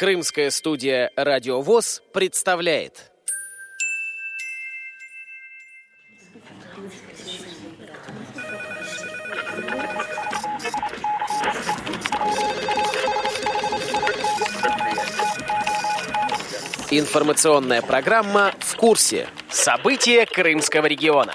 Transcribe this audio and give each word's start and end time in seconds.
Крымская 0.00 0.50
студия 0.50 1.10
«Радио 1.14 1.60
ВОЗ» 1.60 2.02
представляет. 2.14 3.12
Информационная 16.90 17.82
программа 17.82 18.54
«В 18.60 18.76
курсе». 18.76 19.28
События 19.50 20.24
Крымского 20.24 20.86
региона. 20.86 21.34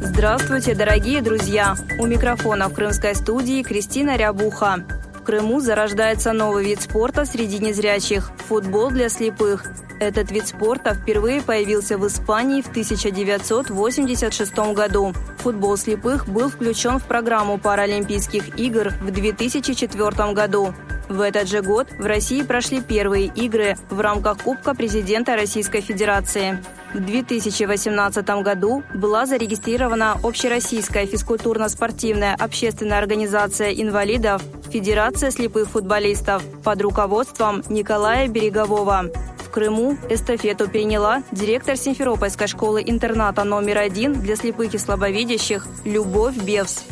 Здравствуйте, 0.00 0.74
дорогие 0.74 1.22
друзья! 1.22 1.76
У 2.00 2.06
микрофона 2.06 2.68
в 2.68 2.74
крымской 2.74 3.14
студии 3.14 3.62
Кристина 3.62 4.16
Рябуха. 4.16 4.84
Крыму 5.26 5.58
зарождается 5.58 6.32
новый 6.32 6.66
вид 6.66 6.82
спорта 6.82 7.24
среди 7.24 7.58
незрячих– 7.58 8.30
футбол 8.48 8.90
для 8.90 9.08
слепых. 9.08 9.64
Этот 9.98 10.30
вид 10.30 10.46
спорта 10.46 10.94
впервые 10.94 11.42
появился 11.42 11.98
в 11.98 12.06
Испании 12.06 12.62
в 12.62 12.68
1986 12.68 14.56
году. 14.72 15.12
Футбол 15.38 15.76
слепых 15.76 16.28
был 16.28 16.48
включен 16.48 17.00
в 17.00 17.04
программу 17.06 17.58
Паралимпийских 17.58 18.56
игр 18.56 18.92
в 19.02 19.10
2004 19.10 20.32
году. 20.32 20.72
В 21.08 21.20
этот 21.20 21.48
же 21.48 21.60
год 21.60 21.88
в 21.98 22.06
России 22.06 22.42
прошли 22.42 22.80
первые 22.80 23.26
игры 23.26 23.76
в 23.90 24.00
рамках 24.00 24.38
Кубка 24.42 24.74
президента 24.74 25.34
Российской 25.34 25.80
Федерации. 25.80 26.62
В 26.94 27.00
2018 27.00 28.28
году 28.42 28.84
была 28.94 29.26
зарегистрирована 29.26 30.18
Общероссийская 30.22 31.06
физкультурно-спортивная 31.06 32.34
общественная 32.34 32.98
организация 32.98 33.70
инвалидов 33.70 34.40
Федерация 34.70 35.30
слепых 35.30 35.68
футболистов 35.68 36.42
под 36.62 36.82
руководством 36.82 37.62
Николая 37.68 38.28
Берегового. 38.28 39.10
В 39.38 39.50
Крыму 39.50 39.96
эстафету 40.10 40.68
приняла 40.68 41.22
директор 41.32 41.76
Симферопольской 41.76 42.46
школы-интерната 42.46 43.44
номер 43.44 43.78
один 43.78 44.14
для 44.14 44.36
слепых 44.36 44.74
и 44.74 44.78
слабовидящих 44.78 45.66
Любовь 45.84 46.36
Бевс. 46.36 46.84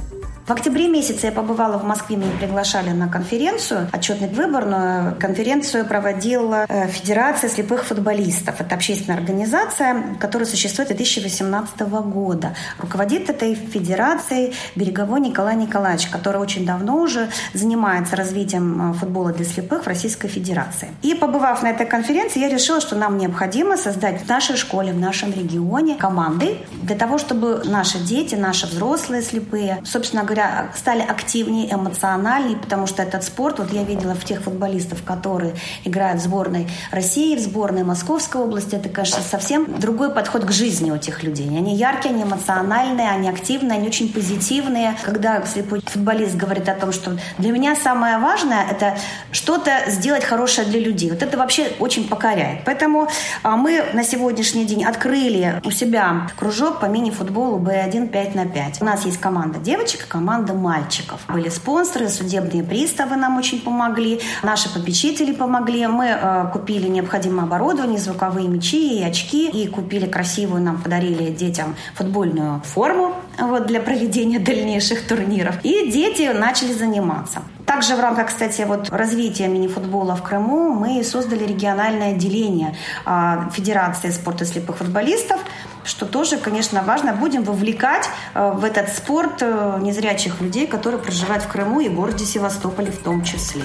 В 0.47 0.51
октябре 0.51 0.89
месяце 0.89 1.29
я 1.29 1.33
побывала 1.33 1.79
в 1.79 1.85
Москве, 1.85 2.17
меня 2.17 2.33
приглашали 2.39 2.91
на 2.91 3.09
конференцию, 3.09 3.89
отчетно-выборную. 3.93 5.19
Конференцию 5.19 5.87
проводила 5.87 6.67
э, 6.69 6.87
Федерация 6.89 7.49
слепых 7.49 7.87
футболистов. 7.87 8.61
Это 8.61 8.75
общественная 8.75 9.17
организация, 9.17 10.19
которая 10.21 10.47
существует 10.47 10.91
с 10.91 10.93
2018 10.95 11.81
года. 11.81 12.55
Руководит 12.79 13.31
этой 13.31 13.55
федерацией 13.55 14.53
Береговой 14.75 15.21
Николай 15.21 15.57
Николаевич, 15.57 16.09
который 16.09 16.43
очень 16.43 16.67
давно 16.67 16.99
уже 16.99 17.31
занимается 17.55 18.15
развитием 18.15 18.91
э, 18.91 18.95
футбола 18.95 19.33
для 19.33 19.47
слепых 19.47 19.85
в 19.85 19.87
Российской 19.87 20.29
Федерации. 20.29 20.91
И 21.01 21.15
побывав 21.15 21.63
на 21.63 21.71
этой 21.71 21.87
конференции, 21.87 22.41
я 22.41 22.51
решила, 22.51 22.83
что 22.83 22.97
нам 22.97 23.17
необходимо 23.17 23.79
создать 23.79 24.21
в 24.21 24.29
нашей 24.29 24.59
школе, 24.59 24.93
в 24.93 25.01
нашем 25.01 25.33
регионе 25.33 25.95
команды 25.95 26.59
для 26.83 26.97
того, 26.97 27.17
чтобы 27.17 27.63
наши 27.65 27.99
дети, 27.99 28.35
наши 28.35 28.67
взрослые 28.67 29.23
слепые, 29.23 29.83
собственно 29.87 30.23
говоря, 30.23 30.34
говоря, 30.35 30.69
стали 30.75 31.03
активнее, 31.03 31.73
эмоциональнее, 31.73 32.57
потому 32.57 32.87
что 32.87 33.03
этот 33.03 33.23
спорт, 33.23 33.59
вот 33.59 33.73
я 33.73 33.85
видела 33.85 34.15
в 34.15 34.25
тех 34.25 34.43
футболистов, 34.43 35.03
которые 35.05 35.55
играют 35.85 36.21
в 36.21 36.25
сборной 36.25 36.69
России, 36.91 37.37
в 37.37 37.41
сборной 37.41 37.85
Московской 37.85 38.41
области, 38.41 38.75
это, 38.75 38.89
конечно, 38.89 39.23
совсем 39.23 39.79
другой 39.79 40.11
подход 40.11 40.45
к 40.45 40.51
жизни 40.51 40.91
у 40.91 40.97
этих 40.97 41.23
людей. 41.23 41.47
Они 41.49 41.77
яркие, 41.77 42.15
они 42.15 42.25
эмоциональные, 42.25 43.09
они 43.09 43.29
активные, 43.29 43.79
они 43.79 43.89
очень 43.89 44.13
позитивные. 44.13 44.97
Когда 45.05 45.45
слепой 45.47 45.81
футболист 45.87 46.35
говорит 46.35 46.69
о 46.69 46.75
том, 46.75 46.93
что 46.93 47.17
для 47.39 47.53
меня 47.53 47.77
самое 47.77 48.19
важное– 48.19 48.67
это 48.71 48.97
что-то 49.31 49.71
сделать 49.89 50.25
хорошее 50.25 50.67
для 50.67 50.81
людей. 50.81 51.11
Вот 51.11 51.23
это 51.23 51.39
вообще 51.39 51.73
очень 51.79 52.09
покоряет. 52.09 52.65
Поэтому 52.65 53.09
а, 53.43 53.57
мы 53.57 53.85
на 53.93 54.05
сегодняшний 54.05 54.65
день 54.65 54.85
открыли 54.85 55.61
у 55.65 55.71
себя 55.71 56.29
кружок 56.37 56.81
по 56.81 56.87
мини-футболу 56.87 57.59
B1 57.59 58.09
5 58.09 58.35
на 58.35 58.47
5. 58.47 58.83
У 58.83 58.85
нас 58.85 59.05
есть 59.05 59.21
команда 59.21 59.59
девочек, 59.59 60.07
команда 60.09 60.24
команда 60.25 60.55
мальчиков. 60.55 61.21
Были 61.29 61.51
спонсоры, 61.51 62.09
судебные 62.09 62.63
приставы 62.63 63.17
нам 63.17 63.37
очень 63.37 63.61
помогли, 63.61 64.21
наши 64.43 64.73
попечители 64.73 65.35
помогли. 65.35 65.87
Мы 65.87 66.07
э, 66.07 66.47
купили 66.51 66.89
необходимое 66.89 67.45
оборудование, 67.45 67.99
звуковые 67.99 68.49
мячи 68.49 69.01
и 69.01 69.05
очки, 69.05 69.51
и 69.51 69.69
купили 69.69 70.07
красивую, 70.07 70.63
нам 70.63 70.79
подарили 70.79 71.31
детям 71.31 71.77
футбольную 71.95 72.63
форму 72.65 73.13
вот, 73.39 73.67
для 73.67 73.81
проведения 73.81 74.39
дальнейших 74.39 75.07
турниров. 75.07 75.57
И 75.63 75.91
дети 75.91 76.33
начали 76.33 76.73
заниматься. 76.73 77.43
Также 77.67 77.95
в 77.95 78.01
рамках, 78.01 78.29
кстати, 78.29 78.63
вот 78.63 78.91
развития 78.91 79.49
мини-футбола 79.49 80.17
в 80.17 80.23
Крыму 80.23 80.71
мы 80.71 81.05
создали 81.05 81.45
региональное 81.45 82.13
отделение 82.13 82.75
а, 83.05 83.51
Федерации 83.53 84.11
спорта 84.11 84.45
слепых 84.45 84.77
футболистов 84.77 85.41
что 85.85 86.07
тоже, 86.07 86.39
конечно, 86.39 86.83
важно. 86.83 87.13
Будем 87.13 87.45
вовлекать 87.45 88.09
э, 88.35 88.53
в 88.53 88.65
этот 88.65 88.89
спорт 88.89 89.43
э, 89.43 89.79
незрячих 89.81 90.41
людей, 90.41 90.67
которые 90.67 91.01
проживают 91.01 91.45
в 91.45 91.49
Крыму 91.49 91.81
и 91.81 91.89
городе 91.89 92.25
Севастополе 92.25 92.91
в 92.91 92.99
том 92.99 93.23
числе. 93.25 93.63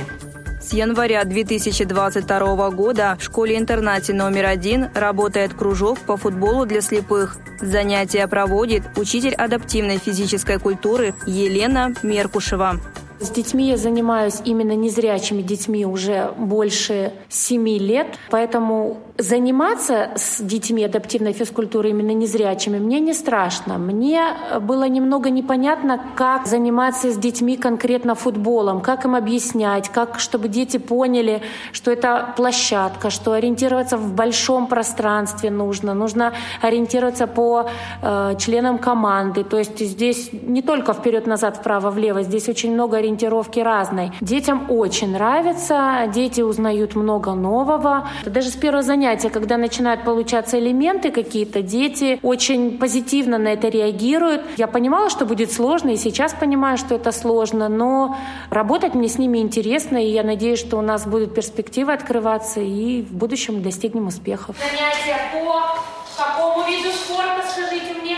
С 0.62 0.74
января 0.74 1.24
2022 1.24 2.70
года 2.72 3.18
в 3.20 3.24
школе-интернате 3.24 4.14
номер 4.14 4.46
один 4.46 4.90
работает 4.94 5.54
кружок 5.54 5.98
по 6.00 6.18
футболу 6.18 6.66
для 6.66 6.82
слепых. 6.82 7.38
Занятия 7.60 8.28
проводит 8.28 8.84
учитель 8.98 9.34
адаптивной 9.34 9.98
физической 9.98 10.60
культуры 10.60 11.16
Елена 11.26 11.96
Меркушева. 12.04 12.80
С 13.20 13.32
детьми 13.32 13.68
я 13.68 13.76
занимаюсь 13.76 14.42
именно 14.46 14.76
незрячими 14.76 15.42
детьми 15.42 15.86
уже 15.86 16.32
больше 16.38 17.12
семи 17.28 17.78
лет, 17.78 18.08
поэтому 18.30 18.98
заниматься 19.18 20.12
с 20.16 20.40
детьми 20.42 20.86
адаптивной 20.86 21.34
физкультурой 21.34 21.92
именно 21.92 22.14
незрячими 22.14 22.80
мне 22.80 23.02
не 23.02 23.14
страшно. 23.14 23.78
Мне 23.78 24.22
было 24.62 24.88
немного 24.88 25.30
непонятно, 25.30 26.02
как 26.16 26.48
заниматься 26.48 27.12
с 27.12 27.18
детьми 27.18 27.58
конкретно 27.58 28.16
футболом, 28.16 28.80
как 28.80 29.04
им 29.04 29.16
объяснять, 29.16 29.90
как, 29.90 30.20
чтобы 30.20 30.48
дети 30.48 30.78
поняли, 30.78 31.42
что 31.74 31.92
это 31.92 32.34
площадка, 32.38 33.10
что 33.10 33.34
ориентироваться 33.34 33.98
в 33.98 34.14
большом 34.14 34.68
пространстве 34.68 35.52
нужно, 35.52 35.94
нужно 35.94 36.32
ориентироваться 36.62 37.28
по 37.28 37.70
э, 38.02 38.36
членам 38.40 38.78
команды. 38.78 39.44
То 39.44 39.58
есть 39.58 39.78
здесь 39.78 40.30
не 40.32 40.62
только 40.62 40.94
вперед-назад, 40.94 41.58
вправо-влево, 41.58 42.24
здесь 42.24 42.48
очень 42.48 42.74
много 42.74 42.96
ориентировки 43.10 43.60
разной. 43.60 44.12
Детям 44.22 44.70
очень 44.70 45.14
нравится, 45.14 46.10
дети 46.14 46.42
узнают 46.42 46.96
много 46.96 47.34
нового. 47.34 48.08
Даже 48.26 48.50
с 48.50 48.56
первого 48.56 48.84
занятия 48.84 49.30
когда 49.30 49.58
начинают 49.58 50.04
получаться 50.04 50.60
элементы 50.60 51.12
какие-то, 51.12 51.62
дети 51.62 52.20
очень 52.22 52.78
позитивно 52.78 53.38
на 53.38 53.50
это 53.50 53.68
реагируют. 53.70 54.42
Я 54.58 54.68
понимала, 54.68 55.10
что 55.10 55.26
будет 55.26 55.52
сложно, 55.52 55.90
и 55.90 55.98
сейчас 55.98 56.34
понимаю, 56.34 56.78
что 56.78 56.96
это 56.96 57.12
сложно, 57.12 57.70
но 57.70 58.16
работать 58.50 58.94
мне 58.94 59.08
с 59.08 59.18
ними 59.18 59.40
интересно, 59.40 59.98
и 59.98 60.10
я 60.10 60.24
надеюсь, 60.24 60.60
что 60.60 60.78
у 60.78 60.82
нас 60.82 61.06
будут 61.06 61.34
перспективы 61.34 61.94
открываться, 61.94 62.60
и 62.60 63.02
в 63.02 63.14
будущем 63.14 63.62
достигнем 63.64 64.08
успехов. 64.08 64.56
Занятия 64.60 65.18
по 65.34 66.24
какому 66.24 66.68
виду 66.68 66.90
спорта, 66.92 67.44
скажите 67.52 67.94
мне? 68.02 68.18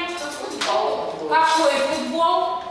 Какой 1.29 1.72
футбол? 1.96 2.62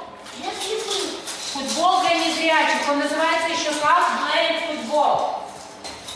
Для 2.50 2.62
незрячих. 2.62 2.90
Он 2.90 2.98
называется 2.98 3.48
еще 3.48 3.70
как 3.80 4.66
футбол. 4.66 5.44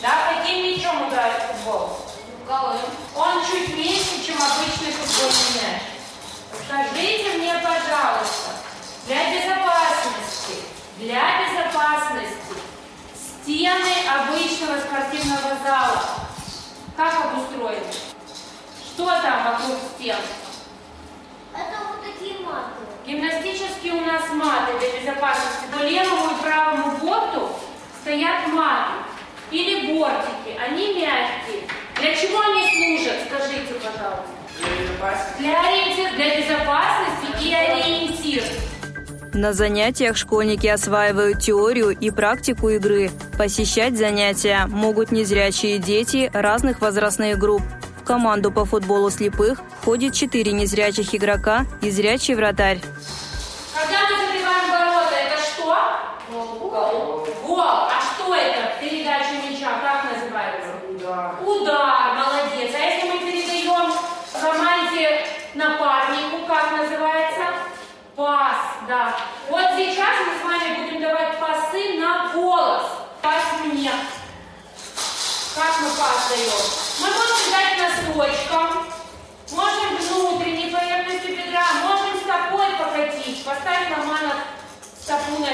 Да, 0.01 0.33
каким 0.33 0.65
мячом 0.65 1.07
играет 1.07 1.43
футбол? 1.43 1.97
Голым. 2.45 2.81
Он 3.15 3.41
чуть 3.45 3.73
меньше, 3.73 4.21
чем 4.25 4.35
обычный 4.35 4.91
футбольный 4.91 5.61
мяч. 5.61 5.81
Скажите 6.67 7.37
мне, 7.37 7.53
пожалуйста, 7.53 8.51
для 9.07 9.31
безопасности, 9.31 10.63
для 10.97 11.23
безопасности 11.41 12.55
стены 13.15 13.93
обычного 14.05 14.77
спортивного 14.81 15.55
зала 15.63 16.03
как 16.97 17.27
обустроены? 17.27 17.93
Что 18.83 19.05
там 19.05 19.53
вокруг 19.53 19.77
стен? 19.97 20.17
Это 21.53 21.87
вот 21.87 22.03
такие 22.03 22.39
маты. 22.39 22.94
Гимнастические 23.07 23.93
у 23.93 24.01
нас 24.01 24.23
маты 24.33 24.71
для 24.79 24.99
безопасности. 24.99 25.65
По 25.71 25.83
левому 25.83 26.35
и 26.35 26.41
правому 26.41 26.97
борту 26.97 27.49
стоят 28.01 28.47
маты 28.47 28.93
или 29.51 29.95
бортики, 29.95 30.57
они 30.59 30.99
мягкие. 30.99 31.67
Для 32.01 32.15
чего 32.15 32.39
они 32.39 32.63
служат, 32.63 33.17
скажите, 33.27 33.75
пожалуйста? 33.75 34.25
Для 34.59 34.75
безопасности. 34.81 35.39
Для, 35.39 35.61
ориентир, 35.61 36.15
для 36.15 36.41
безопасности 36.41 37.47
и 37.47 37.53
ориентир. 37.53 38.43
На 39.33 39.53
занятиях 39.53 40.17
школьники 40.17 40.65
осваивают 40.65 41.41
теорию 41.41 41.89
и 41.91 42.09
практику 42.09 42.69
игры. 42.69 43.11
Посещать 43.37 43.95
занятия 43.95 44.65
могут 44.65 45.11
незрячие 45.11 45.77
дети 45.77 46.31
разных 46.33 46.81
возрастных 46.81 47.37
групп. 47.37 47.61
В 48.01 48.03
команду 48.03 48.51
по 48.51 48.65
футболу 48.65 49.11
слепых 49.11 49.59
входит 49.85 50.15
четыре 50.15 50.51
незрячих 50.51 51.13
игрока 51.13 51.67
и 51.79 51.91
зрячий 51.91 52.33
вратарь. 52.33 52.81
Когда 53.71 53.99
мы 54.09 54.25
забиваем 54.25 54.71
ворота, 54.71 55.13
это 55.13 55.39
что? 55.39 55.77
Гол. 56.27 57.27
Гол. 57.45 57.59
А 57.61 58.01
что 58.01 58.33
это? 58.33 58.81
Передача 58.81 59.33
мяча, 59.47 59.77
как 59.83 60.11
называется? 60.11 60.69
Удар. 60.89 61.35
Удар, 61.39 62.15
молодец. 62.15 62.73
А 62.73 62.79
если 62.79 63.11
мы 63.11 63.19
передаем 63.19 63.93
команде 64.33 65.23
напарнику, 65.53 66.47
как 66.47 66.71
называется? 66.71 67.43
Пас, 68.15 68.57
да. 68.87 69.15
Вот 69.51 69.69
сейчас 69.77 70.15
мы 70.25 70.39
с 70.39 70.43
вами 70.43 70.83
будем 70.83 71.01
давать 71.03 71.39
пасы 71.39 71.99
на 71.99 72.31
голос. 72.33 72.85
Пас 73.21 73.43
мне. 73.63 73.91
Как 75.53 75.79
мы 75.79 75.89
пас 75.89 76.29
даем? 76.31 76.63
Мы 77.01 77.07
можем 77.07 77.51
дать 77.51 77.77
носочком. 77.77 78.74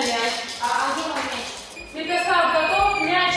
А, 0.01 0.65
а 0.65 0.95
мяч? 3.06 3.36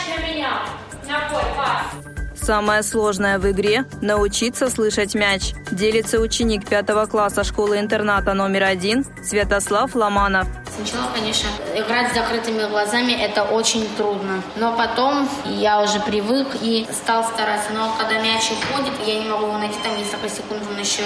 Пас. 1.56 2.40
Самое 2.40 2.82
сложное 2.82 3.38
в 3.38 3.50
игре– 3.50 3.84
научиться 4.00 4.70
слышать 4.70 5.14
мяч. 5.14 5.52
Делится 5.70 6.20
ученик 6.20 6.66
пятого 6.66 7.06
класса 7.06 7.44
школы-интерната 7.44 8.34
номер 8.34 8.64
один 8.64 9.04
Святослав 9.22 9.94
Ломанов. 9.94 10.46
Сначала, 10.74 11.08
конечно, 11.14 11.48
играть 11.76 12.10
с 12.10 12.14
закрытыми 12.14 12.64
глазами 12.68 13.12
это 13.12 13.44
очень 13.44 13.88
трудно. 13.96 14.42
Но 14.56 14.72
потом 14.72 15.28
я 15.44 15.80
уже 15.80 16.00
привык 16.00 16.48
и 16.60 16.84
стал 16.92 17.22
стараться. 17.22 17.72
Но 17.72 17.94
когда 17.96 18.18
мяч 18.20 18.50
уходит, 18.50 18.92
я 19.06 19.20
не 19.20 19.28
могу 19.28 19.46
его 19.46 19.58
найти, 19.58 19.76
там 19.84 19.96
несколько 19.96 20.28
секунд 20.28 20.62
он 20.68 20.78
еще 20.78 21.04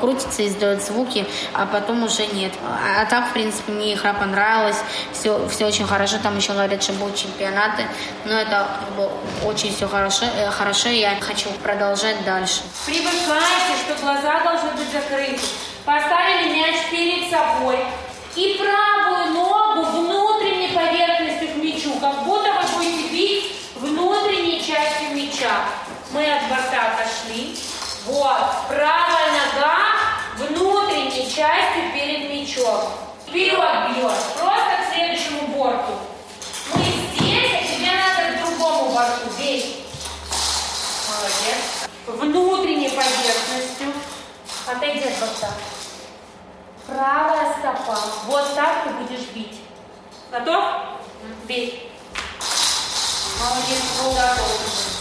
крутится 0.00 0.42
и 0.42 0.48
издает 0.48 0.82
звуки, 0.82 1.26
а 1.54 1.64
потом 1.64 2.04
уже 2.04 2.26
нет. 2.26 2.52
А, 2.62 3.02
а 3.02 3.06
так, 3.06 3.30
в 3.30 3.32
принципе, 3.32 3.72
мне 3.72 3.94
игра 3.94 4.12
понравилась, 4.12 4.76
все, 5.12 5.48
все 5.48 5.66
очень 5.66 5.86
хорошо. 5.86 6.18
Там 6.22 6.36
еще 6.36 6.52
говорят, 6.52 6.82
что 6.82 6.92
будут 6.92 7.16
чемпионаты, 7.16 7.86
но 8.26 8.34
это 8.34 8.66
как 8.80 8.96
бы, 8.96 9.10
очень 9.46 9.74
все 9.74 9.88
хорошо, 9.88 10.26
э, 10.26 10.50
хорошо, 10.50 10.90
я 10.90 11.16
хочу 11.20 11.48
продолжать 11.62 12.22
дальше. 12.24 12.60
Привыкайте, 12.84 13.76
что 13.84 14.02
глаза 14.02 14.40
должны 14.44 14.70
быть 14.72 14.92
закрыты. 14.92 15.40
Поставили 15.86 16.52
мяч 16.52 16.76
перед 16.90 17.30
собой, 17.30 17.78
и 18.36 18.58
правую 18.58 19.32
ногу 19.32 19.82
внутренней 19.92 20.68
поверхностью 20.74 21.48
к 21.48 21.56
мячу, 21.56 21.98
как 21.98 22.24
будто 22.24 22.50
вы 22.52 22.76
будете 22.76 23.08
бить 23.08 23.52
внутренней 23.76 24.58
частью 24.58 25.16
мяча. 25.16 25.64
Мы 26.12 26.22
от 26.22 26.48
борта 26.48 26.92
отошли. 26.92 27.56
Вот, 28.04 28.68
правая 28.68 29.32
нога 29.32 29.76
внутренней 30.36 31.26
частью 31.26 31.92
перед 31.94 32.30
мячом. 32.30 32.84
Вперед 33.26 33.96
бьет, 33.96 34.12
просто 34.38 34.76
к 34.82 34.94
следующему 34.94 35.48
борту. 35.56 35.94
Мы 36.74 36.84
здесь, 36.84 37.52
а 37.52 37.64
тебе 37.64 37.90
надо 37.90 38.36
к 38.36 38.44
другому 38.44 38.92
борту. 38.92 39.30
Бей. 39.38 39.84
Молодец. 41.08 41.88
Внутренней 42.06 42.90
поверхностью. 42.90 43.92
Отойди 44.66 45.08
от 45.08 45.18
борта. 45.20 45.75
Правая 46.86 47.52
стопа. 47.58 47.98
Вот 48.26 48.54
так 48.54 48.84
ты 48.84 48.90
будешь 48.90 49.26
бить. 49.34 49.60
Готов? 50.30 50.64
Бей. 51.48 51.90
Молодец, 53.40 53.82
готов. 54.14 54.96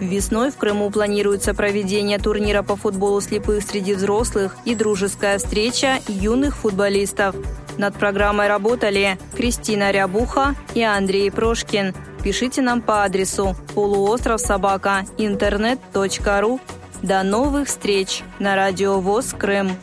Весной 0.00 0.50
в 0.50 0.56
Крыму 0.56 0.90
планируется 0.90 1.54
проведение 1.54 2.18
турнира 2.18 2.62
по 2.62 2.76
футболу 2.76 3.20
слепых 3.20 3.62
среди 3.62 3.94
взрослых 3.94 4.56
и 4.64 4.74
дружеская 4.74 5.38
встреча 5.38 5.98
юных 6.08 6.56
футболистов. 6.56 7.34
Над 7.78 7.94
программой 7.94 8.48
работали 8.48 9.18
Кристина 9.36 9.90
Рябуха 9.90 10.54
и 10.74 10.82
Андрей 10.82 11.30
Прошкин. 11.30 11.94
Пишите 12.22 12.62
нам 12.62 12.82
по 12.82 13.04
адресу 13.04 13.56
полуостров 13.74 14.40
собака 14.40 15.04
интернет.ру. 15.18 16.60
До 17.02 17.22
новых 17.22 17.68
встреч 17.68 18.22
на 18.38 18.56
радио 18.56 19.00
ВОЗ 19.00 19.34
Крым. 19.38 19.76